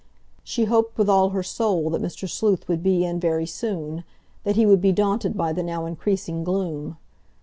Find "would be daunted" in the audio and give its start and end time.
4.65-5.37